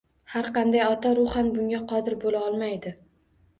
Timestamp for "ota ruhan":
0.85-1.53